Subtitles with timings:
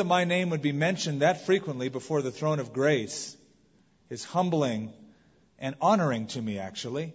[0.00, 3.36] that my name would be mentioned that frequently before the throne of grace
[4.08, 4.90] is humbling
[5.58, 7.12] and honoring to me, actually.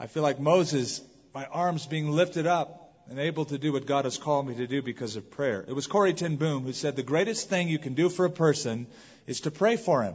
[0.00, 1.00] I feel like Moses,
[1.32, 4.66] my arms being lifted up and able to do what God has called me to
[4.66, 5.64] do because of prayer.
[5.68, 8.30] It was Corrie ten Boom who said the greatest thing you can do for a
[8.30, 8.88] person
[9.28, 10.14] is to pray for him.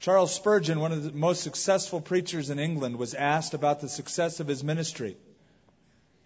[0.00, 4.38] Charles Spurgeon, one of the most successful preachers in England, was asked about the success
[4.38, 5.16] of his ministry.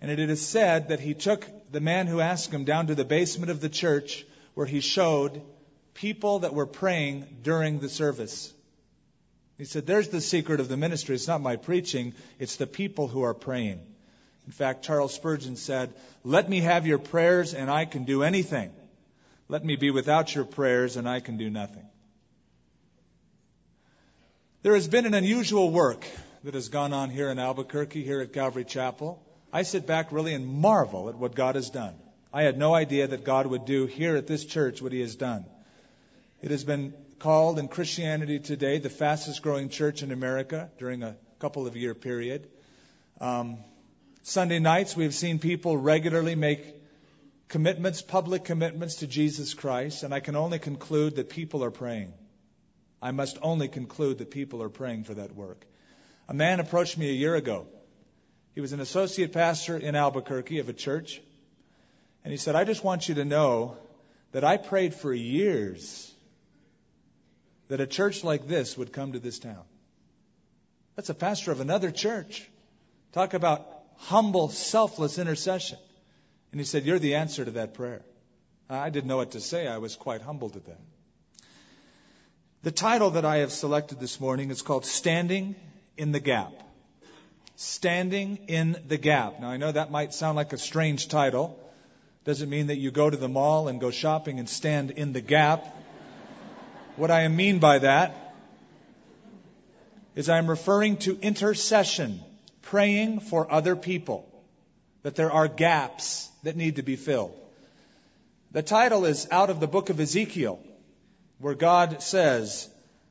[0.01, 3.05] And it is said that he took the man who asked him down to the
[3.05, 4.25] basement of the church
[4.55, 5.43] where he showed
[5.95, 8.53] people that were praying during the service.
[9.57, 11.17] He said, There's the secret of the ministry.
[11.17, 13.81] It's not my preaching, it's the people who are praying.
[14.47, 15.93] In fact, Charles Spurgeon said,
[16.25, 18.71] Let me have your prayers and I can do anything.
[19.49, 21.85] Let me be without your prayers and I can do nothing.
[24.63, 26.07] There has been an unusual work
[26.45, 29.23] that has gone on here in Albuquerque, here at Calvary Chapel.
[29.53, 31.95] I sit back really and marvel at what God has done.
[32.33, 35.17] I had no idea that God would do here at this church what He has
[35.17, 35.47] done.
[36.43, 41.17] It has been called in Christianity today the fastest growing church in America during a
[41.39, 42.49] couple of year period.
[43.21, 43.59] Um,
[44.23, 46.63] Sunday nights, we have seen people regularly make
[47.49, 52.13] commitments, public commitments to Jesus Christ, and I can only conclude that people are praying.
[53.01, 55.65] I must only conclude that people are praying for that work.
[56.29, 57.67] A man approached me a year ago.
[58.59, 61.23] He was an associate pastor in Albuquerque of a church.
[62.25, 63.77] And he said, I just want you to know
[64.33, 66.13] that I prayed for years
[67.69, 69.63] that a church like this would come to this town.
[70.97, 72.51] That's a pastor of another church.
[73.13, 73.65] Talk about
[73.99, 75.79] humble, selfless intercession.
[76.51, 78.03] And he said, You're the answer to that prayer.
[78.69, 79.69] I didn't know what to say.
[79.69, 80.81] I was quite humbled at that.
[82.65, 85.55] The title that I have selected this morning is called Standing
[85.97, 86.65] in the Gap.
[87.61, 89.41] Standing in the Gap.
[89.41, 91.59] Now, I know that might sound like a strange title.
[92.25, 95.21] Doesn't mean that you go to the mall and go shopping and stand in the
[95.21, 95.67] gap.
[96.95, 98.37] what I mean by that
[100.15, 102.21] is I'm referring to intercession,
[102.63, 104.33] praying for other people,
[105.03, 107.35] that there are gaps that need to be filled.
[108.53, 110.61] The title is out of the book of Ezekiel
[111.41, 112.69] where God says,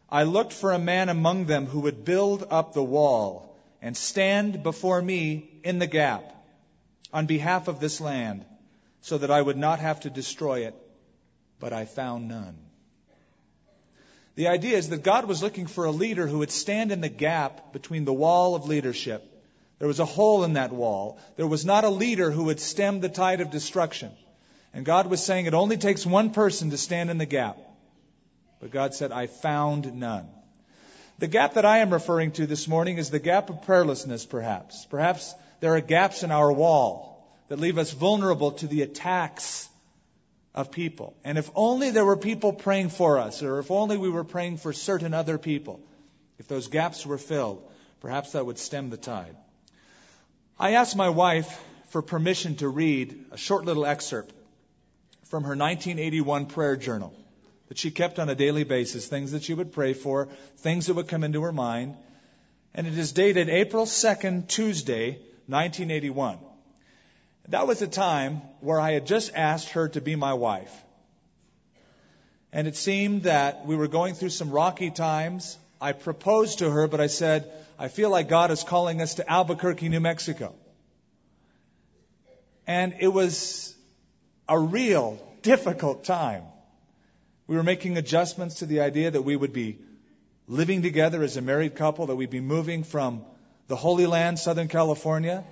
[0.10, 3.48] I looked for a man among them who would build up the wall
[3.82, 6.34] and stand before me in the gap
[7.14, 8.46] on behalf of this land
[9.02, 10.76] so that I would not have to destroy it,
[11.60, 12.58] but I found none.
[14.36, 17.10] The idea is that God was looking for a leader who would stand in the
[17.10, 19.24] gap between the wall of leadership.
[19.80, 21.20] There was a hole in that wall.
[21.38, 24.12] There was not a leader who would stem the tide of destruction.
[24.74, 27.58] And God was saying it only takes one person to stand in the gap.
[28.60, 30.28] But God said, I found none.
[31.20, 34.86] The gap that I am referring to this morning is the gap of prayerlessness, perhaps.
[34.86, 39.68] Perhaps there are gaps in our wall that leave us vulnerable to the attacks
[40.54, 41.16] of people.
[41.24, 44.58] And if only there were people praying for us, or if only we were praying
[44.58, 45.80] for certain other people,
[46.38, 47.64] if those gaps were filled,
[48.00, 49.36] perhaps that would stem the tide.
[50.60, 54.34] I asked my wife for permission to read a short little excerpt
[55.26, 57.14] from her 1981 prayer journal
[57.70, 60.94] that she kept on a daily basis, things that she would pray for, things that
[60.94, 61.96] would come into her mind.
[62.74, 66.40] And it is dated April 2nd, Tuesday, 1981.
[67.50, 70.74] That was a time where I had just asked her to be my wife.
[72.52, 75.58] And it seemed that we were going through some rocky times.
[75.80, 79.30] I proposed to her, but I said, I feel like God is calling us to
[79.30, 80.56] Albuquerque, New Mexico.
[82.66, 83.76] And it was
[84.50, 86.44] a real difficult time.
[87.48, 89.80] We were making adjustments to the idea that we would be
[90.48, 93.24] living together as a married couple, that we'd be moving from
[93.68, 95.46] the Holy Land, Southern California,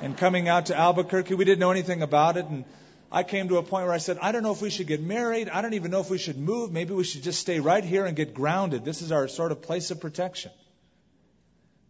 [0.00, 1.34] and coming out to Albuquerque.
[1.34, 2.46] We didn't know anything about it.
[2.46, 2.64] And
[3.12, 5.02] I came to a point where I said, I don't know if we should get
[5.02, 5.50] married.
[5.50, 6.72] I don't even know if we should move.
[6.72, 8.84] Maybe we should just stay right here and get grounded.
[8.84, 10.52] This is our sort of place of protection.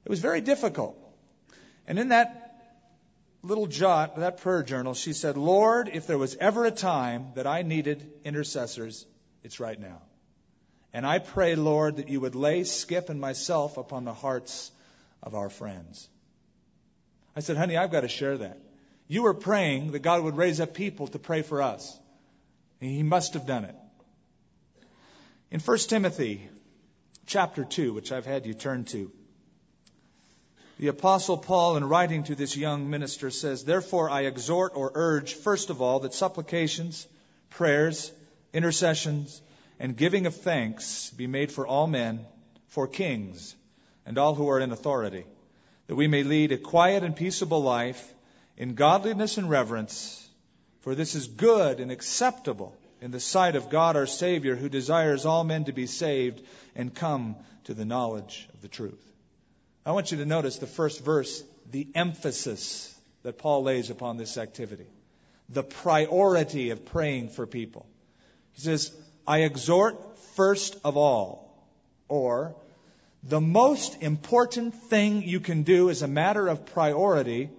[0.04, 0.97] It was very difficult.
[1.86, 2.47] And in that
[3.42, 7.47] little jot, that prayer journal, she said, Lord, if there was ever a time that
[7.47, 9.06] I needed intercessors,
[9.42, 10.01] it's right now.
[10.92, 14.72] And I pray, Lord, that you would lay Skip and myself upon the hearts
[15.22, 16.09] of our friends.
[17.37, 18.59] I said, honey, I've got to share that.
[19.07, 21.98] You were praying that God would raise up people to pray for us.
[22.81, 23.75] And he must have done it.
[25.51, 26.48] In 1 Timothy
[27.27, 29.10] chapter 2, which I've had you turn to,
[30.78, 35.34] the apostle Paul in writing to this young minister says, Therefore I exhort or urge,
[35.34, 37.07] first of all, that supplications,
[37.51, 38.10] prayers,
[38.52, 39.41] intercessions,
[39.78, 42.24] and giving of thanks be made for all men,
[42.68, 43.54] for kings,
[44.06, 45.24] and all who are in authority,
[45.86, 48.14] that we may lead a quiet and peaceable life
[48.56, 50.28] in godliness and reverence,
[50.80, 55.24] For this is good and acceptable in the sight of God our Savior, who desires
[55.24, 56.42] all men to be saved
[56.74, 59.03] and come to the knowledge of the truth.
[59.84, 64.36] I want you to notice the first verse, the emphasis that Paul lays upon this
[64.36, 64.86] activity,
[65.48, 67.86] the priority of praying for people.
[68.52, 68.92] He says,
[69.26, 71.68] I exhort first of all,
[72.08, 72.56] or
[73.22, 77.50] the most important thing you can do as a matter of priority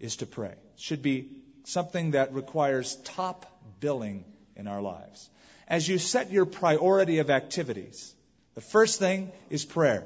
[0.00, 0.50] is to pray.
[0.50, 1.28] It should be
[1.64, 3.46] something that requires top
[3.80, 4.24] billing
[4.56, 5.30] in our lives.
[5.68, 8.14] As you set your priority of activities,
[8.54, 10.04] the first thing is prayer.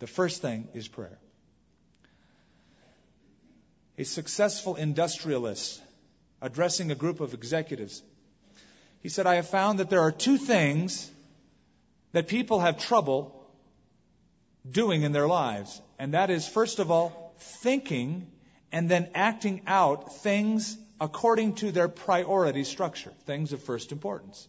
[0.00, 1.18] The first thing is prayer.
[3.96, 5.80] A successful industrialist
[6.42, 8.02] addressing a group of executives,
[9.04, 11.10] he said, I have found that there are two things
[12.12, 13.44] that people have trouble
[14.68, 15.78] doing in their lives.
[15.98, 18.26] And that is, first of all, thinking
[18.72, 24.48] and then acting out things according to their priority structure, things of first importance.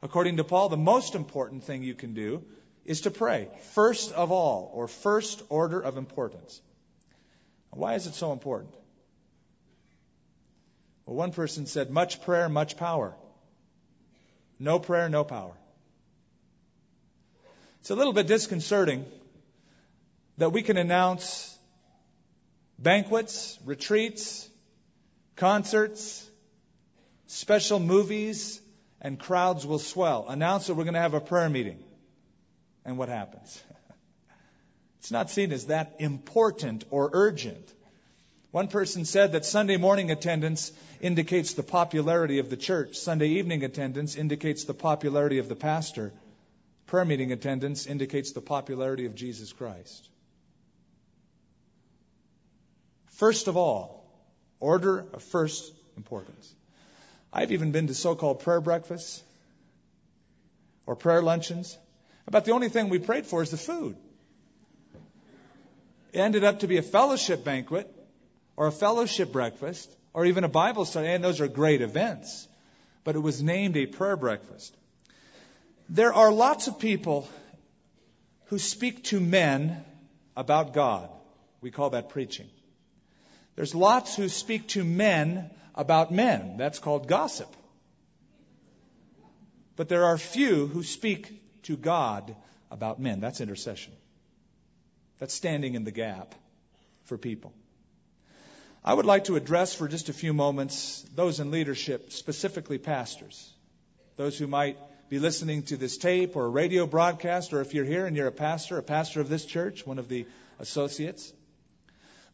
[0.00, 2.42] According to Paul, the most important thing you can do
[2.86, 6.58] is to pray, first of all, or first order of importance.
[7.68, 8.74] Why is it so important?
[11.04, 13.14] Well, one person said, much prayer, much power.
[14.62, 15.54] No prayer, no power.
[17.80, 19.04] It's a little bit disconcerting
[20.38, 21.58] that we can announce
[22.78, 24.48] banquets, retreats,
[25.34, 26.24] concerts,
[27.26, 28.60] special movies,
[29.00, 30.26] and crowds will swell.
[30.28, 31.82] Announce that we're going to have a prayer meeting.
[32.84, 33.60] And what happens?
[35.00, 37.68] it's not seen as that important or urgent.
[38.52, 42.96] One person said that Sunday morning attendance indicates the popularity of the church.
[42.96, 46.12] Sunday evening attendance indicates the popularity of the pastor.
[46.86, 50.06] Prayer meeting attendance indicates the popularity of Jesus Christ.
[53.12, 54.04] First of all,
[54.60, 56.54] order of first importance.
[57.32, 59.22] I've even been to so called prayer breakfasts
[60.84, 61.78] or prayer luncheons.
[62.26, 63.96] About the only thing we prayed for is the food.
[66.12, 67.90] It ended up to be a fellowship banquet
[68.56, 72.46] or a fellowship breakfast or even a Bible study, and those are great events.
[73.04, 74.76] But it was named a prayer breakfast.
[75.88, 77.28] There are lots of people
[78.46, 79.84] who speak to men
[80.36, 81.08] about God.
[81.60, 82.48] We call that preaching.
[83.56, 86.56] There's lots who speak to men about men.
[86.56, 87.48] That's called gossip.
[89.76, 92.34] But there are few who speak to God
[92.70, 93.20] about men.
[93.20, 93.92] That's intercession.
[95.18, 96.34] That's standing in the gap
[97.04, 97.52] for people.
[98.84, 103.48] I would like to address for just a few moments those in leadership, specifically pastors,
[104.16, 104.76] those who might
[105.08, 108.26] be listening to this tape or a radio broadcast, or if you're here and you're
[108.26, 110.26] a pastor, a pastor of this church, one of the
[110.58, 111.32] associates.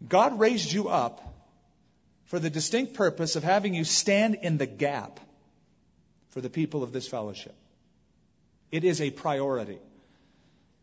[0.06, 1.20] God raised you up
[2.26, 5.20] for the distinct purpose of having you stand in the gap
[6.30, 7.54] for the people of this fellowship.
[8.70, 9.78] It is a priority.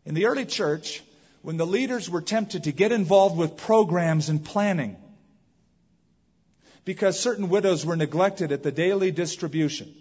[0.04, 1.02] In the early church,
[1.42, 4.96] when the leaders were tempted to get involved with programs and planning,
[6.86, 9.92] because certain widows were neglected at the daily distribution,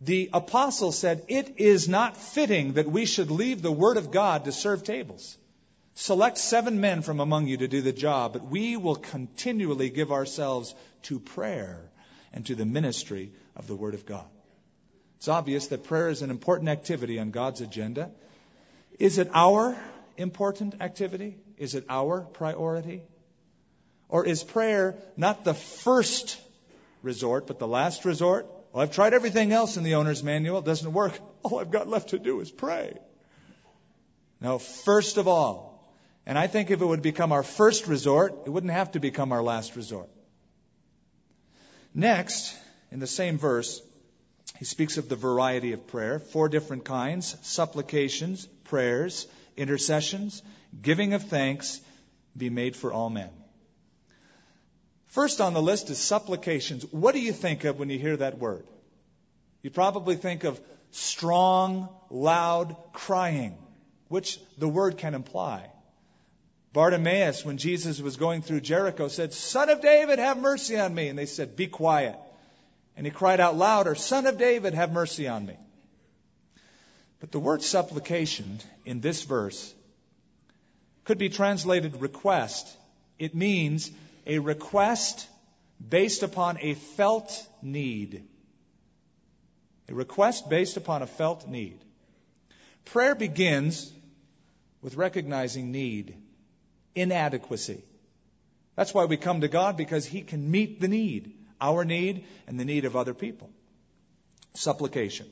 [0.00, 4.44] the apostle said, It is not fitting that we should leave the word of God
[4.44, 5.38] to serve tables.
[5.94, 10.12] Select seven men from among you to do the job, but we will continually give
[10.12, 11.80] ourselves to prayer
[12.32, 14.26] and to the ministry of the Word of God.
[15.16, 18.10] It's obvious that prayer is an important activity on God's agenda.
[19.00, 19.76] Is it our
[20.16, 21.36] important activity?
[21.56, 23.02] Is it our priority?
[24.08, 26.40] Or is prayer not the first
[27.02, 28.46] resort, but the last resort?
[28.72, 30.58] Well, I've tried everything else in the owner's manual.
[30.58, 31.18] It doesn't work.
[31.42, 32.96] All I've got left to do is pray.
[34.40, 35.92] No, first of all,
[36.24, 39.32] and I think if it would become our first resort, it wouldn't have to become
[39.32, 40.08] our last resort.
[41.94, 42.54] Next,
[42.92, 43.80] in the same verse,
[44.58, 50.42] he speaks of the variety of prayer, four different kinds supplications, prayers, intercessions,
[50.80, 51.80] giving of thanks,
[52.36, 53.30] be made for all men.
[55.08, 56.84] First on the list is supplications.
[56.90, 58.66] What do you think of when you hear that word?
[59.62, 60.60] You probably think of
[60.90, 63.56] strong, loud crying,
[64.08, 65.70] which the word can imply.
[66.72, 71.08] Bartimaeus, when Jesus was going through Jericho, said, Son of David, have mercy on me.
[71.08, 72.16] And they said, Be quiet.
[72.96, 75.56] And he cried out louder, Son of David, have mercy on me.
[77.20, 79.74] But the word supplication in this verse
[81.04, 82.68] could be translated request.
[83.18, 83.90] It means
[84.26, 85.26] a request
[85.86, 88.24] based upon a felt need.
[89.88, 91.78] A request based upon a felt need.
[92.84, 93.92] Prayer begins
[94.82, 96.16] with recognizing need
[96.94, 97.82] inadequacy.
[98.76, 101.34] That's why we come to God because He can meet the need.
[101.60, 103.50] our need and the need of other people.
[104.54, 105.26] Supplication.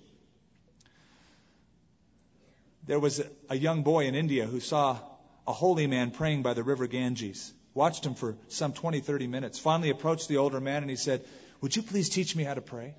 [2.86, 4.98] There was a, young boy in India who saw
[5.46, 7.52] a holy man praying by the river Ganges.
[7.76, 9.58] Watched him for some 20, 30 minutes.
[9.58, 11.22] Finally approached the older man and he said,
[11.60, 12.94] Would you please teach me how to pray?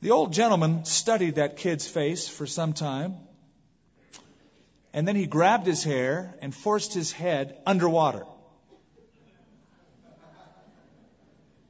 [0.00, 3.14] The old gentleman studied that kid's face for some time.
[4.92, 8.24] And then he grabbed his hair and forced his head underwater.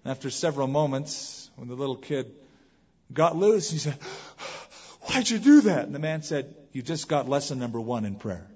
[0.07, 2.33] After several moments, when the little kid
[3.13, 3.99] got loose, he said,
[5.03, 5.85] Why'd you do that?
[5.85, 8.47] And the man said, You just got lesson number one in prayer.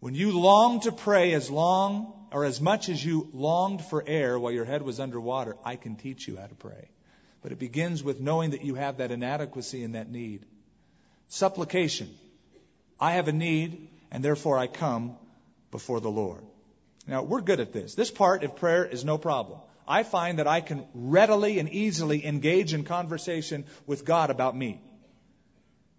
[0.00, 4.38] When you long to pray as long or as much as you longed for air
[4.38, 6.88] while your head was underwater, I can teach you how to pray.
[7.42, 10.46] But it begins with knowing that you have that inadequacy and that need.
[11.28, 12.08] Supplication.
[12.98, 15.16] I have a need, and therefore I come
[15.70, 16.44] before the Lord.
[17.06, 17.94] Now, we're good at this.
[17.94, 19.60] This part of prayer is no problem.
[19.86, 24.80] I find that I can readily and easily engage in conversation with God about me.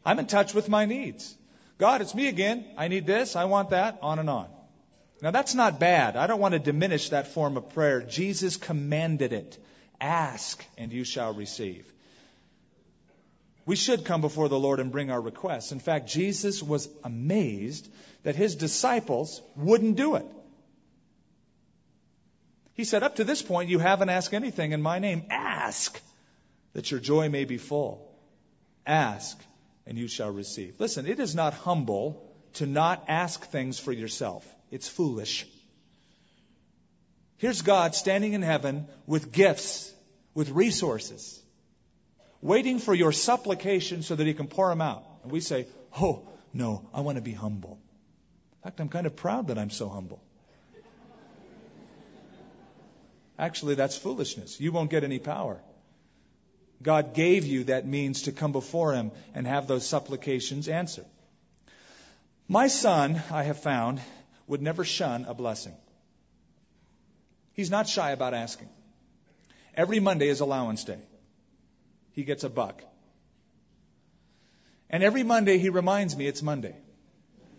[0.06, 1.36] I'm in touch with my needs.
[1.82, 2.64] God, it's me again.
[2.78, 3.36] I need this.
[3.36, 3.98] I want that.
[4.04, 4.48] On and on.
[5.20, 6.16] Now, that's not bad.
[6.16, 8.02] I don't want to diminish that form of prayer.
[8.02, 9.58] Jesus commanded it.
[10.00, 11.92] Ask, and you shall receive.
[13.66, 15.72] We should come before the Lord and bring our requests.
[15.72, 20.26] In fact, Jesus was amazed that his disciples wouldn't do it.
[22.76, 25.24] He said, Up to this point, you haven't asked anything in my name.
[25.32, 26.00] Ask
[26.74, 28.08] that your joy may be full.
[28.86, 29.44] Ask
[29.86, 30.80] and you shall receive.
[30.80, 35.48] Listen, it is not humble to not ask things for yourself, it's foolish.
[37.38, 39.92] Here's God standing in heaven with gifts,
[40.36, 41.42] with resources,
[42.40, 45.04] waiting for your supplication so that He can pour them out.
[45.24, 45.66] And we say,
[46.00, 47.80] Oh, no, I want to be humble.
[48.60, 50.22] In fact, I'm kind of proud that I'm so humble.
[53.40, 54.60] Actually, that's foolishness.
[54.60, 55.60] You won't get any power.
[56.82, 61.06] God gave you that means to come before Him and have those supplications answered.
[62.48, 64.02] My son, I have found,
[64.48, 65.76] would never shun a blessing.
[67.54, 68.70] He's not shy about asking.
[69.76, 71.00] Every Monday is allowance day.
[72.14, 72.84] He gets a buck.
[74.90, 76.76] And every Monday he reminds me it's Monday.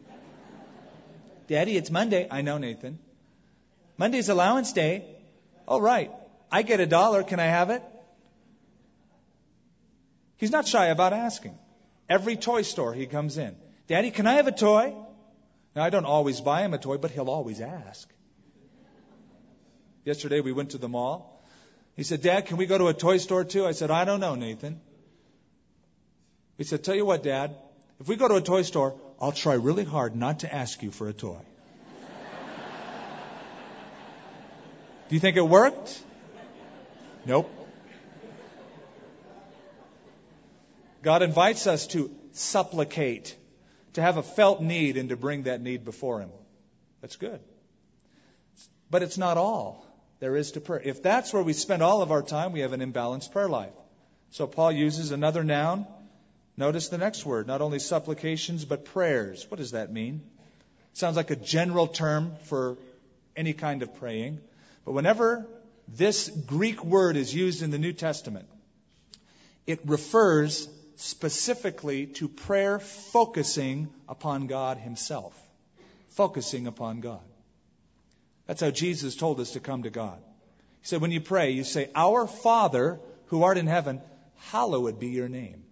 [1.48, 2.26] Daddy, it's Monday.
[2.30, 2.98] I know, Nathan.
[3.96, 5.04] Monday's allowance day.
[5.66, 6.10] Oh, right.
[6.50, 7.22] I get a dollar.
[7.22, 7.82] Can I have it?
[10.42, 11.56] He's not shy about asking.
[12.08, 13.54] Every toy store he comes in.
[13.86, 14.92] Daddy, can I have a toy?
[15.76, 18.12] Now, I don't always buy him a toy, but he'll always ask.
[20.04, 21.46] Yesterday we went to the mall.
[21.94, 23.64] He said, Dad, can we go to a toy store too?
[23.64, 24.80] I said, I don't know, Nathan.
[26.58, 27.54] He said, Tell you what, Dad,
[28.00, 30.90] if we go to a toy store, I'll try really hard not to ask you
[30.90, 31.38] for a toy.
[35.08, 36.02] Do you think it worked?
[37.26, 37.61] Nope.
[41.02, 43.36] God invites us to supplicate,
[43.94, 46.30] to have a felt need and to bring that need before Him.
[47.00, 47.40] That's good.
[48.90, 49.86] But it's not all
[50.20, 50.80] there is to prayer.
[50.84, 53.72] If that's where we spend all of our time, we have an imbalanced prayer life.
[54.30, 55.86] So Paul uses another noun.
[56.56, 59.44] Notice the next word, not only supplications, but prayers.
[59.50, 60.22] What does that mean?
[60.94, 62.76] sounds like a general term for
[63.36, 64.38] any kind of praying.
[64.84, 65.46] But whenever
[65.88, 68.46] this Greek word is used in the New Testament,
[69.66, 75.34] it refers specifically to prayer focusing upon God Himself.
[76.10, 77.20] Focusing upon God.
[78.46, 80.18] That's how Jesus told us to come to God.
[80.80, 84.00] He said, when you pray, you say, Our Father who art in heaven,
[84.50, 85.64] hallowed be your name.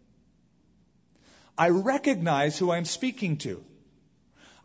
[1.59, 3.63] I recognize who I'm speaking to.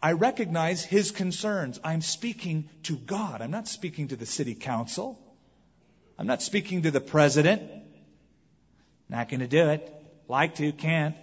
[0.01, 1.79] I recognize his concerns.
[1.83, 3.41] I'm speaking to God.
[3.41, 5.19] I'm not speaking to the city council.
[6.17, 7.63] I'm not speaking to the president.
[9.09, 10.04] Not going to do it.
[10.27, 11.15] Like to, can't.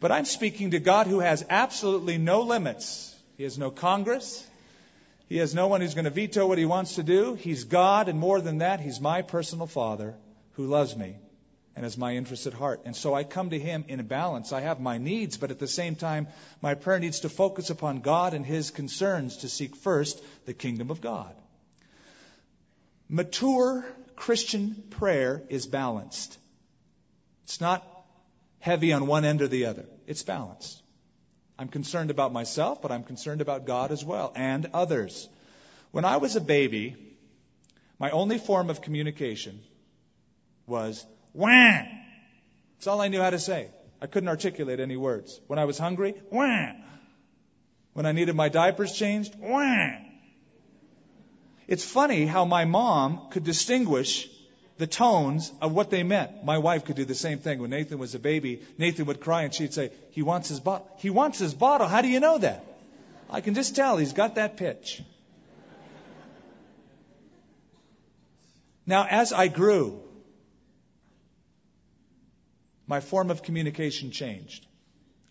[0.00, 3.14] But I'm speaking to God who has absolutely no limits.
[3.36, 4.44] He has no Congress.
[5.28, 7.34] He has no one who's going to veto what he wants to do.
[7.34, 10.14] He's God, and more than that, he's my personal Father
[10.54, 11.16] who loves me
[11.74, 12.82] and has my interests at heart.
[12.84, 14.52] And so I come to him in a balance.
[14.52, 16.26] I have my needs, but at the same time,
[16.60, 20.90] my prayer needs to focus upon God and his concerns to seek first the kingdom
[20.90, 21.34] of God.
[23.08, 23.84] Mature
[24.16, 26.38] Christian prayer is balanced.
[27.44, 27.86] It's not
[28.60, 29.86] heavy on one end or the other.
[30.06, 30.82] It's balanced.
[31.58, 35.28] I'm concerned about myself, but I'm concerned about God as well and others.
[35.90, 36.96] When I was a baby,
[37.98, 39.60] my only form of communication
[40.66, 41.04] was
[41.34, 41.82] wah.
[42.74, 43.68] That's all I knew how to say.
[44.00, 45.40] I couldn't articulate any words.
[45.46, 46.72] When I was hungry, wah.
[47.92, 49.90] When I needed my diapers changed, wah.
[51.68, 54.28] It's funny how my mom could distinguish
[54.78, 56.44] the tones of what they meant.
[56.44, 57.60] My wife could do the same thing.
[57.60, 60.88] When Nathan was a baby, Nathan would cry and she'd say, He wants his bottle.
[60.98, 61.86] He wants his bottle.
[61.86, 62.64] How do you know that?
[63.30, 65.02] I can just tell he's got that pitch.
[68.84, 70.02] Now, as I grew,
[72.86, 74.66] my form of communication changed.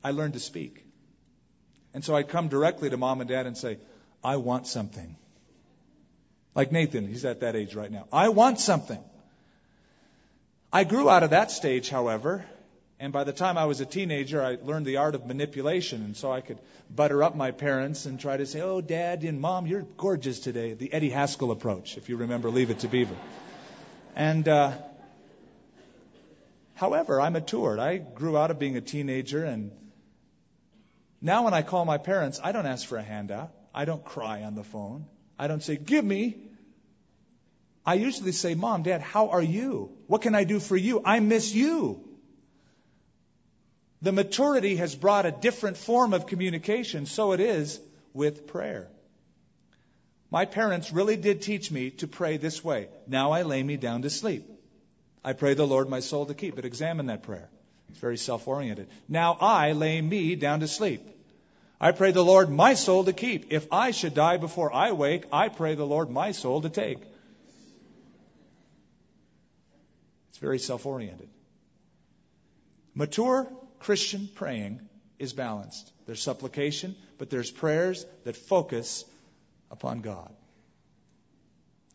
[0.03, 0.85] I learned to speak.
[1.93, 3.77] And so I'd come directly to mom and dad and say,
[4.23, 5.17] I want something.
[6.53, 8.07] Like Nathan, he's at that age right now.
[8.11, 8.99] I want something.
[10.73, 12.45] I grew out of that stage, however,
[12.99, 16.15] and by the time I was a teenager, I learned the art of manipulation, and
[16.15, 19.65] so I could butter up my parents and try to say, "Oh, Dad and Mom,
[19.65, 23.15] you're gorgeous today." The Eddie Haskell approach, if you remember, Leave It to Beaver.
[24.15, 24.73] And uh,
[26.75, 27.79] however, I matured.
[27.79, 29.71] I grew out of being a teenager, and
[31.21, 33.51] now when I call my parents, I don't ask for a handout.
[33.73, 35.05] I don't cry on the phone.
[35.41, 36.37] I don't say, "Give me."
[37.83, 39.91] I usually say, Mom, Dad, how are you?
[40.05, 41.01] What can I do for you?
[41.03, 42.03] I miss you.
[44.03, 47.79] The maturity has brought a different form of communication, so it is
[48.13, 48.87] with prayer.
[50.29, 52.89] My parents really did teach me to pray this way.
[53.07, 54.45] Now I lay me down to sleep.
[55.23, 56.55] I pray the Lord my soul to keep.
[56.55, 57.49] But examine that prayer.
[57.89, 58.89] It's very self oriented.
[59.09, 61.01] Now I lay me down to sleep.
[61.83, 63.51] I pray the Lord my soul to keep.
[63.51, 66.99] If I should die before I wake, I pray the Lord my soul to take.
[70.29, 71.29] It's very self oriented.
[72.93, 74.79] Mature Christian praying
[75.17, 75.91] is balanced.
[76.05, 79.03] There's supplication, but there's prayers that focus
[79.71, 80.31] upon God.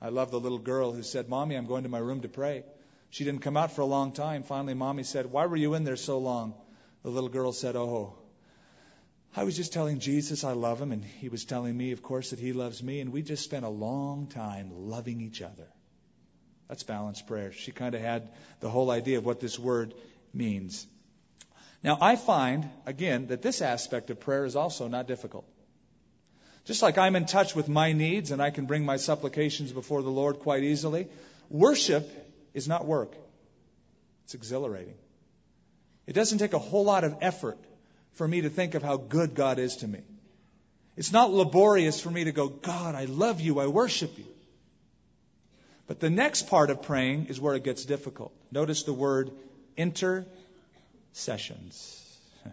[0.02, 2.64] I love the little girl who said, Mommy, I'm going to my room to pray.
[3.10, 4.42] She didn't come out for a long time.
[4.42, 6.54] Finally, Mommy said, Why were you in there so long?
[7.04, 8.18] The little girl said, Oh,
[9.38, 12.30] I was just telling Jesus I love him, and he was telling me, of course,
[12.30, 15.68] that he loves me, and we just spent a long time loving each other.
[16.68, 17.52] That's balanced prayer.
[17.52, 19.92] She kind of had the whole idea of what this word
[20.32, 20.86] means.
[21.82, 25.46] Now, I find, again, that this aspect of prayer is also not difficult.
[26.64, 30.02] Just like I'm in touch with my needs and I can bring my supplications before
[30.02, 31.08] the Lord quite easily,
[31.50, 32.10] worship
[32.54, 33.14] is not work.
[34.24, 34.96] It's exhilarating.
[36.06, 37.58] It doesn't take a whole lot of effort
[38.16, 40.00] for me to think of how good God is to me.
[40.96, 44.26] It's not laborious for me to go, God, I love you, I worship you.
[45.86, 48.32] But the next part of praying is where it gets difficult.
[48.50, 49.30] Notice the word
[49.76, 52.02] intercessions.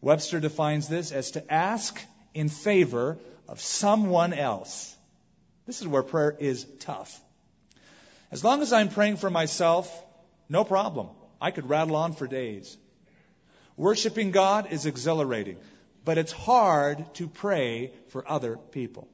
[0.00, 2.00] Webster defines this as to ask
[2.34, 4.94] in favor of someone else.
[5.66, 7.18] This is where prayer is tough.
[8.30, 9.90] As long as I'm praying for myself,
[10.48, 11.08] no problem.
[11.40, 12.76] I could rattle on for days.
[13.76, 15.58] Worshiping God is exhilarating,
[16.04, 19.08] but it's hard to pray for other people.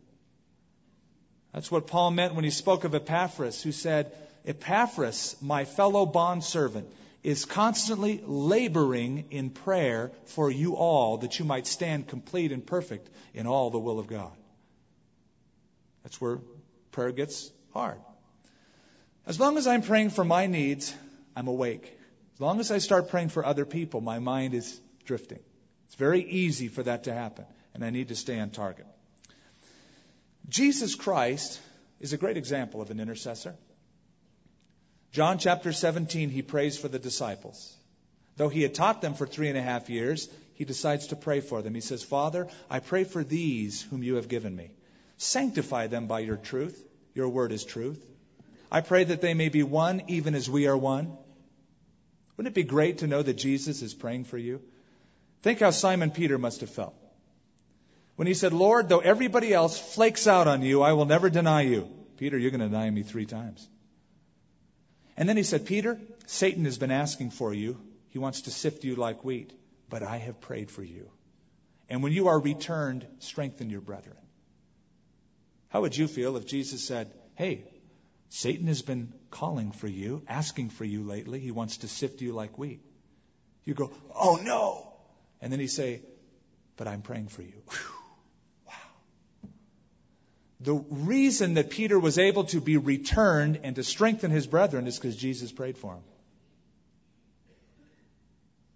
[1.53, 4.13] That's what Paul meant when he spoke of Epaphras, who said,
[4.47, 6.91] Epaphras, my fellow bondservant,
[7.23, 13.09] is constantly laboring in prayer for you all, that you might stand complete and perfect
[13.35, 14.33] in all the will of God.
[16.03, 16.39] That's where
[16.93, 17.99] prayer gets hard.
[19.27, 20.95] As long as I'm praying for my needs,
[21.37, 21.98] I'm awake.
[22.39, 25.41] As long as I start praying for other people, my mind is drifting.
[25.87, 28.87] It's very easy for that to happen, and I need to stay on target.
[30.49, 31.61] Jesus Christ
[31.99, 33.57] is a great example of an intercessor.
[35.11, 37.77] John chapter 17, he prays for the disciples.
[38.37, 41.41] Though he had taught them for three and a half years, he decides to pray
[41.41, 41.75] for them.
[41.75, 44.71] He says, Father, I pray for these whom you have given me.
[45.17, 46.81] Sanctify them by your truth.
[47.15, 48.01] Your word is truth.
[48.71, 51.19] I pray that they may be one even as we are one.
[52.39, 54.63] Wouldn't it be great to know that Jesus is praying for you?
[55.43, 56.95] Think how Simon Peter must have felt
[58.19, 61.61] when he said, Lord, though everybody else flakes out on you, I will never deny
[61.61, 61.89] you.
[62.17, 63.69] Peter, you're going to deny me three times.
[65.17, 67.81] And then he said, Peter, Satan has been asking for you.
[68.09, 69.53] He wants to sift you like wheat,
[69.89, 71.09] but I have prayed for you.
[71.89, 74.17] And when you are returned, strengthen your brethren.
[75.69, 77.67] How would you feel if Jesus said, Hey,
[78.31, 81.41] Satan has been calling for you, asking for you lately.
[81.41, 82.81] He wants to sift you like wheat.
[83.65, 84.93] You go, Oh no.
[85.41, 86.03] And then he say,
[86.77, 87.63] But I'm praying for you.
[87.71, 87.95] Whew.
[90.61, 94.99] The reason that Peter was able to be returned and to strengthen his brethren is
[94.99, 96.03] because Jesus prayed for him.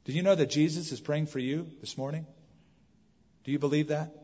[0.04, 2.26] Did you know that Jesus is praying for you this morning?
[3.44, 4.21] Do you believe that?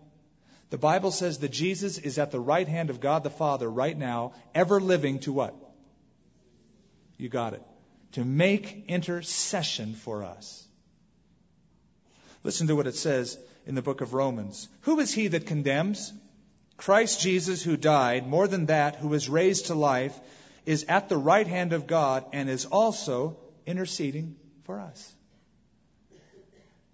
[0.71, 3.97] The Bible says that Jesus is at the right hand of God the Father right
[3.97, 5.55] now, ever living to what?
[7.17, 7.63] You got it.
[8.13, 10.67] To make intercession for us.
[12.45, 14.69] Listen to what it says in the book of Romans.
[14.83, 16.13] Who is he that condemns?
[16.77, 20.19] Christ Jesus, who died, more than that, who was raised to life,
[20.65, 25.13] is at the right hand of God and is also interceding for us.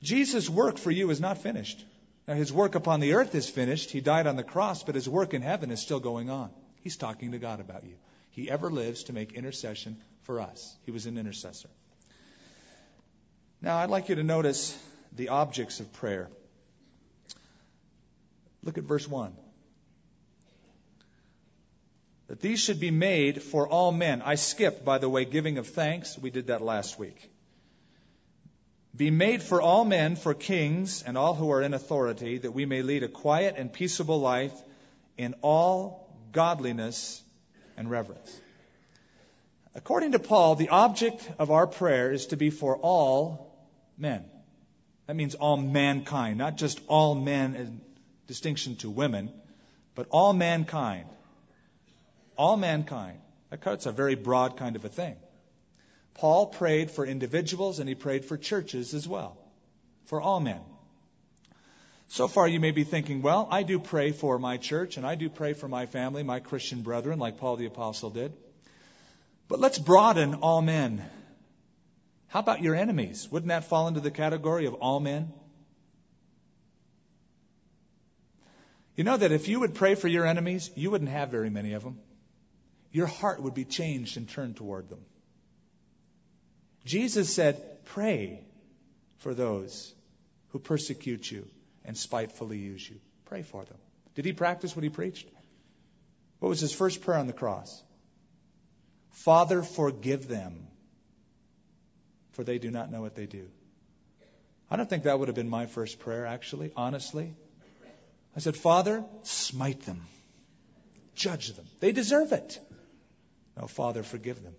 [0.02, 1.84] Jesus' work for you is not finished.
[2.26, 3.90] Now, his work upon the earth is finished.
[3.90, 6.50] He died on the cross, but his work in heaven is still going on.
[6.82, 7.96] He's talking to God about you.
[8.30, 10.74] He ever lives to make intercession for us.
[10.84, 11.68] He was an intercessor.
[13.60, 14.76] Now, I'd like you to notice
[15.12, 16.28] the objects of prayer.
[18.62, 19.34] Look at verse 1.
[22.28, 24.22] That these should be made for all men.
[24.22, 26.18] I skipped, by the way, giving of thanks.
[26.18, 27.30] We did that last week.
[28.96, 32.64] Be made for all men, for kings and all who are in authority, that we
[32.64, 34.54] may lead a quiet and peaceable life
[35.18, 37.22] in all godliness
[37.76, 38.40] and reverence.
[39.74, 43.56] According to Paul, the object of our prayer is to be for all
[43.98, 44.24] men.
[45.06, 47.80] That means all mankind, not just all men in
[48.28, 49.32] distinction to women,
[49.96, 51.06] but all mankind.
[52.36, 53.18] All mankind.
[53.50, 55.16] That's a very broad kind of a thing.
[56.14, 59.36] Paul prayed for individuals and he prayed for churches as well,
[60.06, 60.60] for all men.
[62.08, 65.16] So far, you may be thinking, well, I do pray for my church and I
[65.16, 68.32] do pray for my family, my Christian brethren, like Paul the Apostle did.
[69.48, 71.04] But let's broaden all men.
[72.28, 73.28] How about your enemies?
[73.30, 75.32] Wouldn't that fall into the category of all men?
[78.96, 81.72] You know that if you would pray for your enemies, you wouldn't have very many
[81.72, 81.98] of them.
[82.92, 85.00] Your heart would be changed and turned toward them.
[86.84, 88.40] Jesus said, Pray
[89.18, 89.94] for those
[90.48, 91.46] who persecute you
[91.84, 92.96] and spitefully use you.
[93.26, 93.76] Pray for them.
[94.14, 95.26] Did he practice what he preached?
[96.40, 97.82] What was his first prayer on the cross?
[99.10, 100.66] Father, forgive them,
[102.32, 103.46] for they do not know what they do.
[104.70, 107.34] I don't think that would have been my first prayer, actually, honestly.
[108.36, 110.02] I said, Father, smite them,
[111.14, 111.66] judge them.
[111.80, 112.60] They deserve it.
[113.56, 114.54] No, Father, forgive them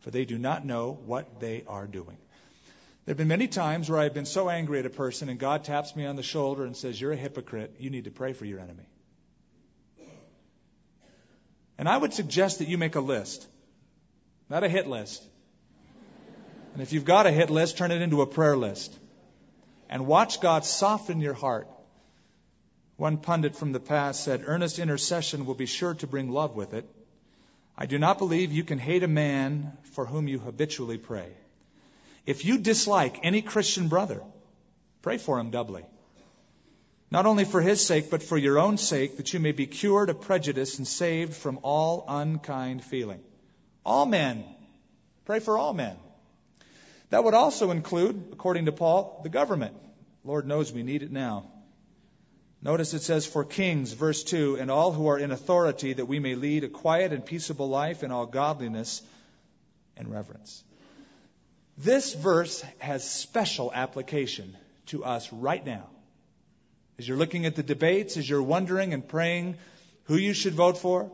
[0.00, 2.16] for they do not know what they are doing.
[3.04, 5.64] There have been many times where I've been so angry at a person and God
[5.64, 7.76] taps me on the shoulder and says, You're a hypocrite.
[7.78, 8.84] You need to pray for your enemy.
[11.78, 13.46] And I would suggest that you make a list,
[14.50, 15.24] not a hit list.
[16.74, 18.96] And if you've got a hit list, turn it into a prayer list.
[19.88, 21.68] And watch God soften your heart.
[22.96, 26.74] One pundit from the past said, Earnest intercession will be sure to bring love with
[26.74, 26.88] it.
[27.80, 31.28] I do not believe you can hate a man for whom you habitually pray.
[32.26, 34.20] If you dislike any Christian brother,
[35.00, 35.84] pray for him doubly.
[37.08, 40.10] Not only for his sake, but for your own sake, that you may be cured
[40.10, 43.20] of prejudice and saved from all unkind feeling.
[43.86, 44.44] All men.
[45.24, 45.96] Pray for all men.
[47.10, 49.76] That would also include, according to Paul, the government.
[50.24, 51.46] Lord knows we need it now.
[52.60, 56.18] Notice it says, For kings, verse 2, and all who are in authority, that we
[56.18, 59.02] may lead a quiet and peaceable life in all godliness
[59.96, 60.64] and reverence.
[61.76, 65.86] This verse has special application to us right now.
[66.98, 69.56] As you're looking at the debates, as you're wondering and praying
[70.04, 71.12] who you should vote for,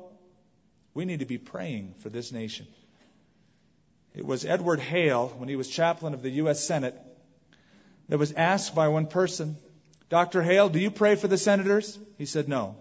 [0.95, 2.67] we need to be praying for this nation.
[4.15, 6.65] It was Edward Hale, when he was chaplain of the U.S.
[6.65, 6.95] Senate,
[8.09, 9.59] that was asked by one person,
[10.15, 10.45] Dr.
[10.45, 11.99] Hale, do you pray for the senators?
[12.19, 12.77] He said, No.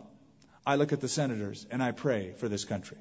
[0.67, 2.97] I look at the senators and I pray for this country.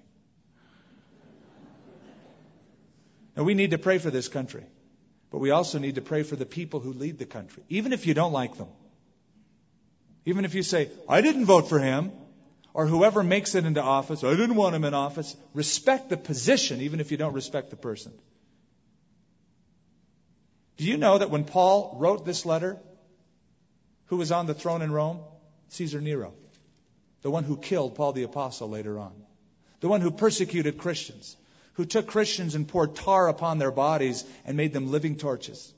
[3.37, 4.65] Now, we need to pray for this country,
[5.31, 8.07] but we also need to pray for the people who lead the country, even if
[8.07, 8.69] you don't like them.
[10.25, 12.11] Even if you say, I didn't vote for him,
[12.73, 16.81] or whoever makes it into office, I didn't want him in office, respect the position,
[16.81, 18.13] even if you don't respect the person.
[20.79, 22.81] Do you know that when Paul wrote this letter,
[24.07, 25.21] who was on the throne in Rome?
[25.71, 26.35] Caesar Nero,
[27.23, 29.13] the one who killed Paul the Apostle later on,
[29.81, 31.37] the one who persecuted Christians,
[31.75, 35.73] who took Christians and poured tar upon their bodies and made them living torches.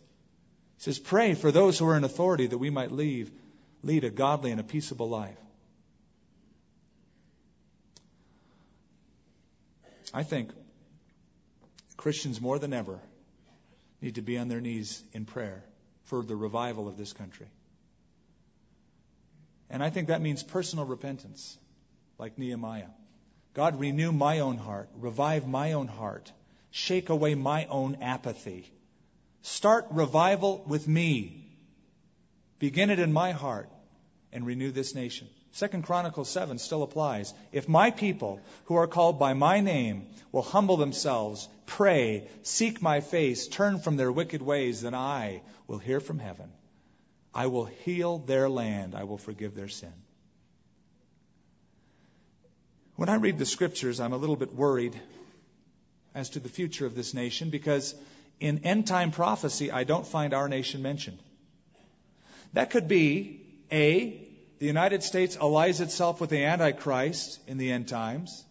[0.79, 3.31] He says, Pray for those who are in authority that we might leave,
[3.83, 5.39] lead a godly and a peaceable life.
[10.13, 10.51] I think
[11.97, 13.01] Christians more than ever
[14.01, 15.65] need to be on their knees in prayer
[16.05, 17.47] for the revival of this country.
[19.70, 21.59] And I think that means personal repentance,
[22.18, 22.88] like Nehemiah.
[23.55, 26.33] God, renew my own heart, revive my own heart,
[26.70, 28.70] shake away my own apathy.
[29.42, 31.46] Start revival with me.
[32.59, 33.68] Begin it in my heart
[34.33, 35.29] and renew this nation.
[35.53, 37.33] Second Chronicles 7 still applies.
[37.53, 43.00] If my people who are called by my name will humble themselves, pray, seek my
[43.00, 46.50] face, turn from their wicked ways, then I will hear from heaven
[47.35, 48.94] I will heal their land.
[48.94, 49.92] I will forgive their sin.
[52.97, 54.99] When I read the scriptures, I'm a little bit worried
[56.14, 57.94] as to the future of this nation because
[58.38, 61.18] in end time prophecy, I don't find our nation mentioned.
[62.53, 63.40] That could be
[63.73, 64.29] A,
[64.61, 68.44] the United States allies itself with the Antichrist in the end times.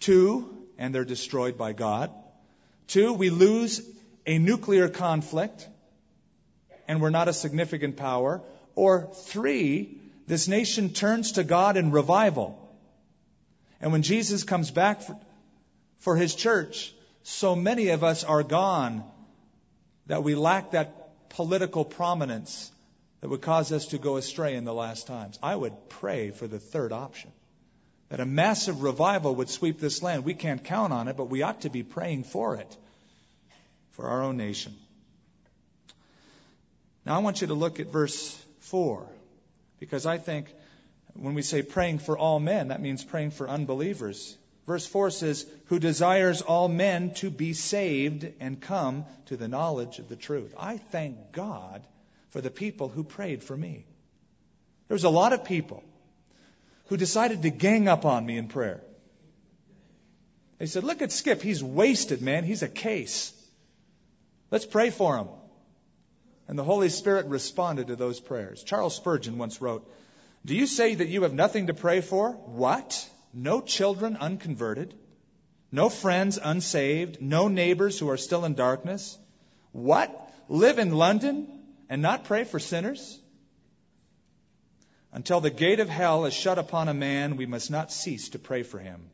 [0.00, 2.10] Two, and they're destroyed by God.
[2.88, 3.80] Two, we lose
[4.26, 5.66] a nuclear conflict
[6.88, 8.42] and we're not a significant power.
[8.74, 12.62] Or three, this nation turns to God in revival.
[13.80, 15.18] And when Jesus comes back for,
[15.98, 19.04] for his church, so many of us are gone
[20.06, 22.70] that we lack that political prominence
[23.20, 25.38] that would cause us to go astray in the last times.
[25.42, 27.30] I would pray for the third option.
[28.08, 30.24] That a massive revival would sweep this land.
[30.24, 32.76] We can't count on it, but we ought to be praying for it,
[33.92, 34.76] for our own nation.
[37.06, 39.06] Now I want you to look at verse 4,
[39.78, 40.52] because I think
[41.14, 44.36] when we say praying for all men, that means praying for unbelievers.
[44.66, 50.00] Verse 4 says, Who desires all men to be saved and come to the knowledge
[50.00, 50.52] of the truth.
[50.58, 51.86] I thank God
[52.30, 53.86] for the people who prayed for me.
[54.88, 55.84] There was a lot of people
[56.86, 58.80] who decided to gang up on me in prayer.
[60.58, 61.40] They said, Look at Skip.
[61.40, 62.42] He's wasted, man.
[62.42, 63.32] He's a case.
[64.50, 65.28] Let's pray for him.
[66.48, 68.62] And the Holy Spirit responded to those prayers.
[68.62, 69.90] Charles Spurgeon once wrote,
[70.44, 72.32] Do you say that you have nothing to pray for?
[72.32, 73.08] What?
[73.34, 74.94] No children unconverted?
[75.72, 77.20] No friends unsaved?
[77.20, 79.18] No neighbors who are still in darkness?
[79.72, 80.32] What?
[80.48, 81.48] Live in London
[81.88, 83.18] and not pray for sinners?
[85.12, 88.38] Until the gate of hell is shut upon a man, we must not cease to
[88.38, 89.10] pray for him.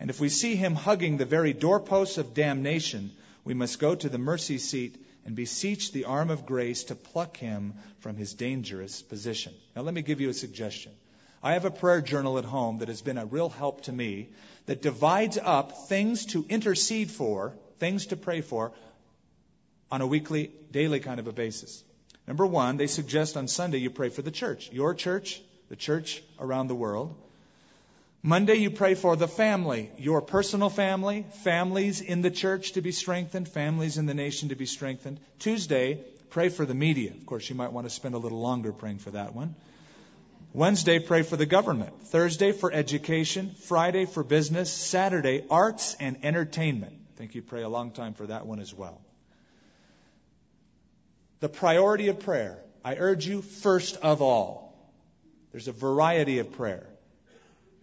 [0.00, 3.12] And if we see him hugging the very doorposts of damnation,
[3.44, 7.36] we must go to the mercy seat and beseech the arm of grace to pluck
[7.36, 9.52] him from his dangerous position.
[9.76, 10.92] Now, let me give you a suggestion.
[11.42, 14.30] I have a prayer journal at home that has been a real help to me
[14.66, 18.72] that divides up things to intercede for, things to pray for,
[19.90, 21.82] on a weekly, daily kind of a basis.
[22.26, 26.22] Number one, they suggest on Sunday you pray for the church, your church, the church
[26.38, 27.16] around the world.
[28.24, 32.92] Monday, you pray for the family, your personal family, families in the church to be
[32.92, 35.18] strengthened, families in the nation to be strengthened.
[35.40, 37.10] Tuesday, pray for the media.
[37.10, 39.56] Of course, you might want to spend a little longer praying for that one.
[40.52, 42.00] Wednesday, pray for the government.
[42.04, 43.56] Thursday, for education.
[43.64, 44.72] Friday, for business.
[44.72, 46.92] Saturday, arts and entertainment.
[46.92, 49.00] I think you pray a long time for that one as well.
[51.40, 52.62] The priority of prayer.
[52.84, 54.76] I urge you, first of all,
[55.50, 56.86] there's a variety of prayer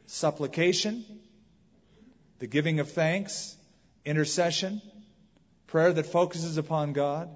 [0.09, 1.05] supplication,
[2.39, 3.55] the giving of thanks,
[4.05, 4.81] intercession,
[5.67, 7.29] prayer that focuses upon God.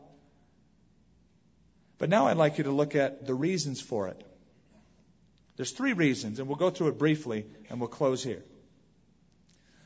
[2.00, 4.22] But now I'd like you to look at the reasons for it.
[5.56, 8.44] There's three reasons, and we'll go through it briefly and we'll close here.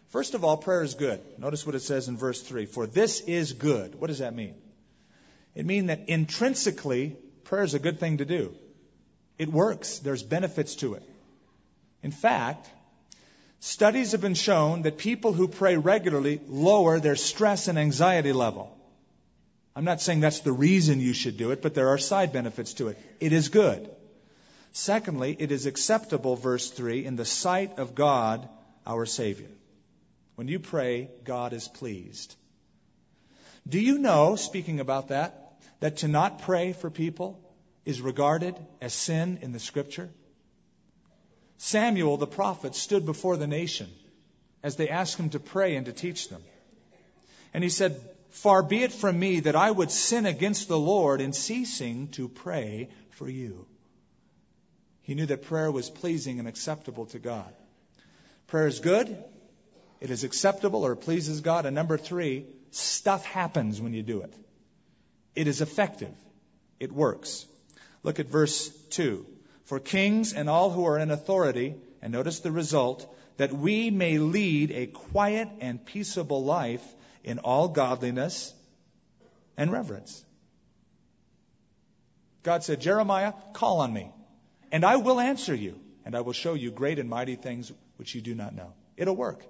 [0.08, 1.20] First of all, prayer is good.
[1.38, 3.96] Notice what it says in verse 3 For this is good.
[3.96, 4.56] What does that mean?
[5.54, 8.56] It means that intrinsically, prayer is a good thing to do.
[9.38, 10.00] It works.
[10.00, 11.04] There's benefits to it.
[12.02, 12.70] In fact,
[13.60, 18.78] studies have been shown that people who pray regularly lower their stress and anxiety level.
[19.76, 22.74] I'm not saying that's the reason you should do it, but there are side benefits
[22.76, 22.98] to it.
[23.20, 23.90] It is good.
[24.72, 28.48] Secondly, it is acceptable, verse 3, in the sight of God,
[28.86, 29.50] our Savior.
[30.36, 32.36] When you pray, God is pleased.
[33.68, 37.40] Do you know, speaking about that, that to not pray for people
[37.86, 40.10] is regarded as sin in the scripture?
[41.58, 43.90] Samuel the prophet stood before the nation
[44.64, 46.44] as they asked him to pray and to teach them.
[47.54, 51.22] And he said, Far be it from me that I would sin against the Lord
[51.22, 53.66] in ceasing to pray for you.
[55.02, 57.52] He knew that prayer was pleasing and acceptable to God.
[58.48, 59.18] Prayer is good,
[60.00, 61.66] it is acceptable or pleases God.
[61.66, 64.34] And number three, stuff happens when you do it.
[65.36, 66.14] It is effective.
[66.80, 67.46] It works.
[68.04, 69.26] Look at verse 2.
[69.68, 74.18] For kings and all who are in authority, and notice the result, that we may
[74.18, 76.82] lead a quiet and peaceable life
[77.22, 78.54] in all godliness
[79.58, 80.24] and reverence.
[82.44, 84.10] God said, Jeremiah, call on me,
[84.72, 88.16] and I will answer you, and I will show you great and mighty things which
[88.16, 88.72] you do not know.
[88.96, 89.44] It'll work.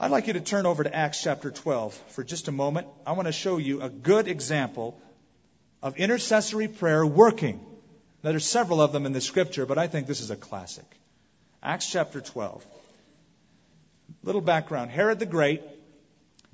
[0.00, 2.86] I'd like you to turn over to Acts chapter 12 for just a moment.
[3.06, 4.98] I want to show you a good example
[5.82, 7.60] of intercessory prayer working.
[8.26, 10.84] Now, there's several of them in the scripture, but I think this is a classic.
[11.62, 12.66] Acts chapter 12.
[14.24, 15.62] Little background Herod the Great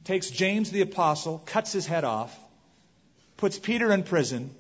[0.05, 2.39] takes James the apostle, cuts his head off,
[3.39, 4.55] puts Peter in prison.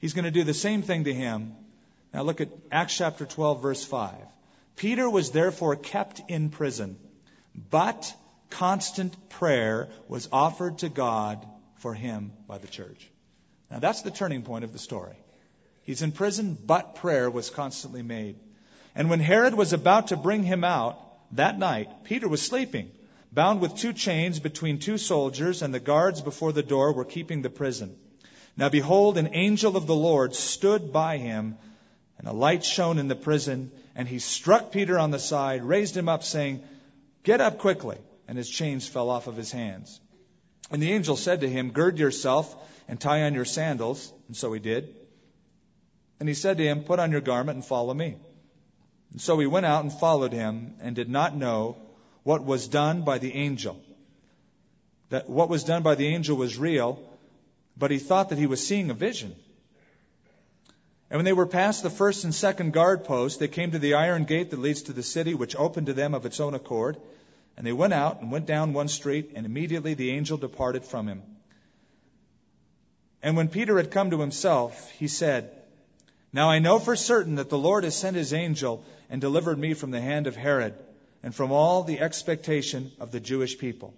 [0.00, 1.54] He's going to do the same thing to him.
[2.12, 4.12] Now, look at Acts chapter 12, verse 5.
[4.74, 6.96] Peter was therefore kept in prison,
[7.70, 8.12] but
[8.50, 13.08] constant prayer was offered to God for him by the church.
[13.70, 15.14] Now that's the turning point of the story.
[15.86, 18.36] He's in prison, but prayer was constantly made.
[18.94, 20.98] And when Herod was about to bring him out
[21.36, 22.90] that night, Peter was sleeping,
[23.32, 27.40] bound with two chains between two soldiers, and the guards before the door were keeping
[27.40, 27.96] the prison.
[28.56, 31.56] Now behold, an angel of the Lord stood by him,
[32.18, 35.96] and a light shone in the prison, and he struck Peter on the side, raised
[35.96, 36.64] him up, saying,
[37.22, 37.98] Get up quickly.
[38.28, 40.00] And his chains fell off of his hands.
[40.72, 42.52] And the angel said to him, Gird yourself
[42.88, 44.12] and tie on your sandals.
[44.26, 44.92] And so he did.
[46.18, 48.16] And he said to him, Put on your garment and follow me.
[49.12, 51.76] And so he went out and followed him, and did not know
[52.22, 53.80] what was done by the angel.
[55.10, 56.98] That what was done by the angel was real,
[57.76, 59.34] but he thought that he was seeing a vision.
[61.08, 63.94] And when they were past the first and second guard posts, they came to the
[63.94, 66.96] iron gate that leads to the city, which opened to them of its own accord.
[67.56, 71.06] And they went out and went down one street, and immediately the angel departed from
[71.06, 71.22] him.
[73.22, 75.50] And when Peter had come to himself, he said,
[76.36, 79.72] Now I know for certain that the Lord has sent his angel and delivered me
[79.72, 80.74] from the hand of Herod
[81.22, 83.94] and from all the expectation of the Jewish people.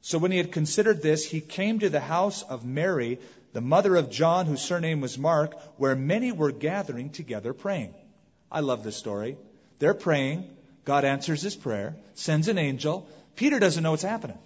[0.00, 3.18] So when he had considered this, he came to the house of Mary,
[3.52, 7.92] the mother of John, whose surname was Mark, where many were gathering together praying.
[8.52, 9.36] I love this story.
[9.80, 10.48] They're praying.
[10.84, 13.08] God answers his prayer, sends an angel.
[13.34, 14.38] Peter doesn't know what's happening.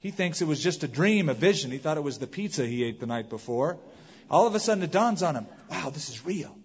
[0.00, 1.70] He thinks it was just a dream, a vision.
[1.70, 3.78] He thought it was the pizza he ate the night before.
[4.28, 6.56] All of a sudden it dawns on him wow, this is real.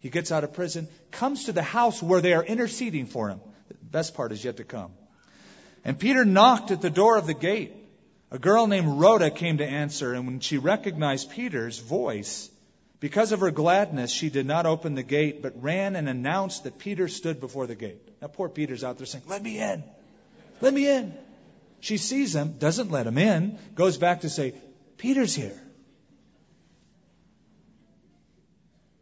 [0.00, 3.40] He gets out of prison, comes to the house where they are interceding for him.
[3.68, 4.92] The best part is yet to come.
[5.84, 7.74] And Peter knocked at the door of the gate.
[8.30, 12.50] A girl named Rhoda came to answer, and when she recognized Peter's voice,
[13.00, 16.78] because of her gladness, she did not open the gate, but ran and announced that
[16.78, 18.00] Peter stood before the gate.
[18.20, 19.82] Now, poor Peter's out there saying, Let me in.
[20.60, 21.14] Let me in.
[21.80, 24.54] She sees him, doesn't let him in, goes back to say,
[24.96, 25.58] Peter's here.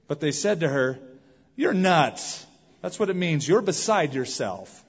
[0.08, 0.98] But they said to her,
[1.56, 2.44] You're nuts.
[2.82, 3.48] That's what it means.
[3.48, 4.84] You're beside yourself.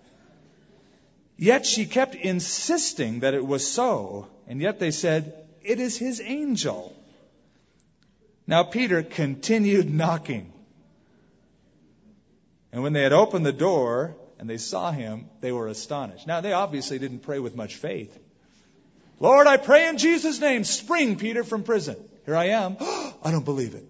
[1.37, 6.19] Yet she kept insisting that it was so, and yet they said, It is his
[6.21, 6.95] angel.
[8.47, 10.53] Now Peter continued knocking.
[12.71, 16.27] And when they had opened the door and they saw him, they were astonished.
[16.27, 18.17] Now they obviously didn't pray with much faith.
[19.19, 21.97] Lord, I pray in Jesus' name, spring Peter from prison.
[22.25, 22.77] Here I am.
[22.79, 23.85] I don't believe it.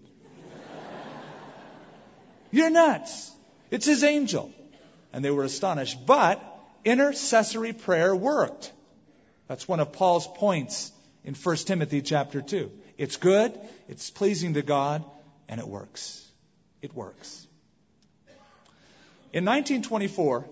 [2.51, 3.31] You're nuts.
[3.71, 4.51] It's his angel.
[5.13, 6.05] And they were astonished.
[6.05, 6.41] But
[6.86, 8.71] intercessory prayer worked.
[9.47, 10.91] That's one of Paul's points
[11.23, 12.71] in 1 Timothy chapter 2.
[12.97, 13.57] It's good,
[13.88, 15.03] it's pleasing to God,
[15.47, 16.25] and it works.
[16.81, 17.45] It works.
[19.33, 20.45] In 1924,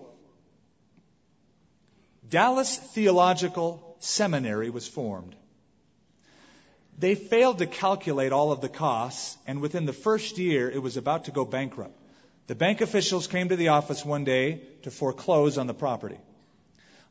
[2.28, 5.34] Dallas Theological Seminary was formed.
[6.98, 10.96] They failed to calculate all of the costs, and within the first year, it was
[10.96, 11.98] about to go bankrupt.
[12.46, 16.18] The bank officials came to the office one day to foreclose on the property.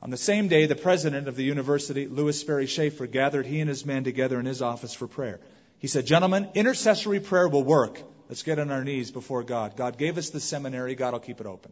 [0.01, 3.69] On the same day, the president of the university, Lewis Sperry Chafer, gathered he and
[3.69, 5.39] his men together in his office for prayer.
[5.79, 8.01] He said, Gentlemen, intercessory prayer will work.
[8.29, 9.75] Let's get on our knees before God.
[9.75, 11.71] God gave us the seminary, God will keep it open.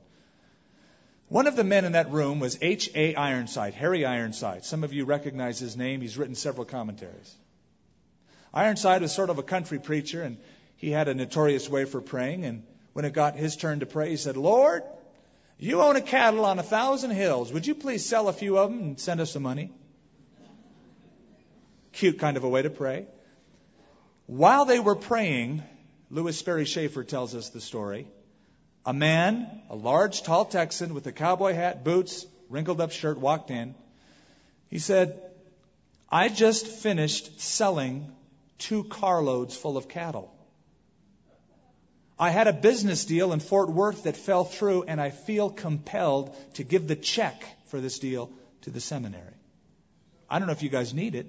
[1.29, 3.15] One of the men in that room was H.A.
[3.15, 4.65] Ironside, Harry Ironside.
[4.65, 6.01] Some of you recognize his name.
[6.01, 7.35] He's written several commentaries.
[8.53, 10.37] Ironside was sort of a country preacher, and
[10.75, 12.45] he had a notorious way for praying.
[12.45, 12.63] And
[12.93, 14.83] when it got his turn to pray, he said, Lord,
[15.57, 17.51] you own a cattle on a thousand hills.
[17.51, 19.71] Would you please sell a few of them and send us some money?
[21.93, 23.07] Cute kind of a way to pray.
[24.25, 25.63] While they were praying,
[26.09, 28.07] Lewis Sperry Chafer tells us the story.
[28.85, 33.49] A man, a large, tall Texan with a cowboy hat, boots, wrinkled up shirt, walked
[33.49, 33.73] in.
[34.69, 35.19] He said,
[36.09, 38.11] I just finished selling
[38.63, 40.33] two carloads full of cattle.
[42.17, 46.35] I had a business deal in Fort Worth that fell through, and I feel compelled
[46.55, 49.33] to give the check for this deal to the seminary.
[50.29, 51.27] I don't know if you guys need it,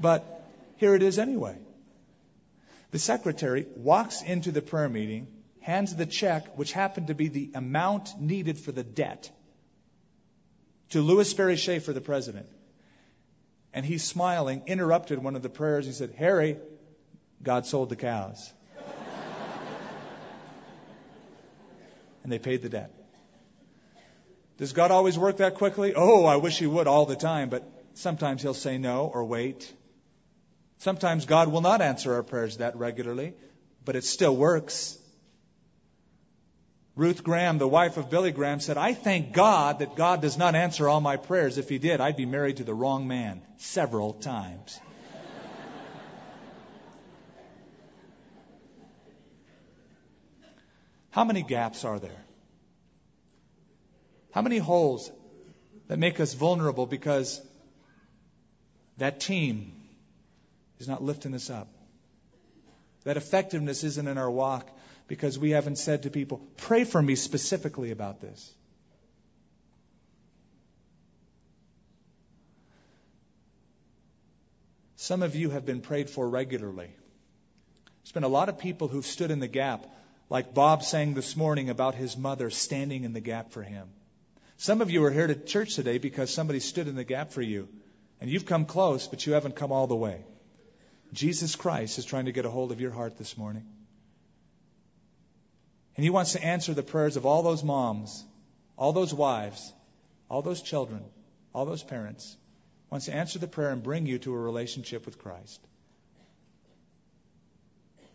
[0.00, 0.24] but
[0.76, 1.56] here it is anyway.
[2.92, 5.26] The secretary walks into the prayer meeting,
[5.60, 9.30] hands the check, which happened to be the amount needed for the debt,
[10.90, 12.46] to Lewis Sperry Chafer, the president.
[13.74, 15.84] And he's smiling, interrupted one of the prayers.
[15.84, 16.56] He said, Harry,
[17.42, 18.52] God sold the cows.
[22.22, 22.92] and they paid the debt.
[24.56, 25.94] Does God always work that quickly?
[25.96, 29.72] Oh, I wish He would all the time, but sometimes He'll say no or wait.
[30.78, 33.34] Sometimes God will not answer our prayers that regularly,
[33.84, 34.96] but it still works.
[36.96, 40.54] Ruth Graham, the wife of Billy Graham, said, I thank God that God does not
[40.54, 41.58] answer all my prayers.
[41.58, 44.78] If He did, I'd be married to the wrong man several times.
[51.10, 52.24] How many gaps are there?
[54.32, 55.10] How many holes
[55.86, 57.40] that make us vulnerable because
[58.98, 59.72] that team
[60.78, 61.68] is not lifting us up?
[63.04, 64.68] That effectiveness isn't in our walk
[65.06, 68.52] because we haven't said to people, pray for me specifically about this.
[74.96, 76.88] Some of you have been prayed for regularly.
[78.02, 79.84] There's been a lot of people who've stood in the gap,
[80.30, 83.88] like Bob sang this morning about his mother standing in the gap for him.
[84.56, 87.42] Some of you are here to church today because somebody stood in the gap for
[87.42, 87.68] you,
[88.20, 90.24] and you've come close, but you haven't come all the way.
[91.12, 93.66] Jesus Christ is trying to get a hold of your heart this morning.
[95.96, 98.24] And He wants to answer the prayers of all those moms,
[98.76, 99.72] all those wives,
[100.28, 101.04] all those children,
[101.54, 102.36] all those parents.
[102.88, 105.60] He wants to answer the prayer and bring you to a relationship with Christ.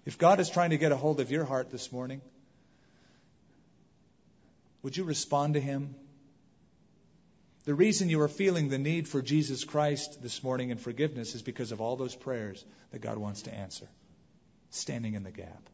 [0.05, 2.21] If God is trying to get a hold of your heart this morning,
[4.81, 5.95] would you respond to Him?
[7.65, 11.41] The reason you are feeling the need for Jesus Christ this morning and forgiveness is
[11.41, 13.87] because of all those prayers that God wants to answer.
[14.71, 15.69] Standing in the gap.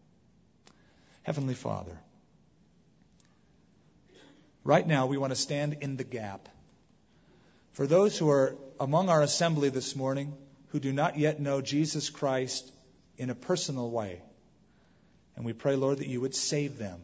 [1.25, 1.97] Heavenly Father,
[4.63, 6.47] right now we want to stand in the gap.
[7.73, 10.35] For those who are among our assembly this morning
[10.67, 12.71] who do not yet know Jesus Christ
[13.17, 14.21] in a personal way,
[15.35, 17.01] and we pray, Lord, that you would save them.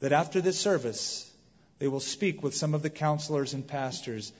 [0.00, 1.30] That after this service,
[1.78, 4.32] they will speak with some of the counselors and pastors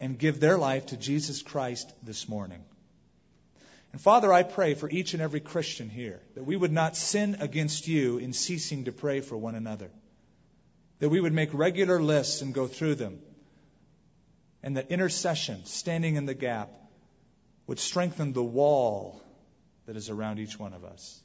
[0.00, 2.64] and give their life to Jesus Christ this morning.
[3.92, 7.38] And Father, I pray for each and every Christian here that we would not sin
[7.40, 9.90] against you in ceasing to pray for one another.
[11.00, 13.20] That we would make regular lists and go through them.
[14.62, 16.70] And that intercession, standing in the gap,
[17.66, 19.22] would strengthen the wall
[19.86, 21.20] that is around each one of us.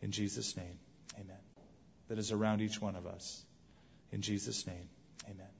[0.00, 0.78] In Jesus' name,
[1.14, 1.36] amen.
[2.08, 3.44] That is around each one of us.
[4.10, 4.88] In Jesus' name,
[5.26, 5.52] amen.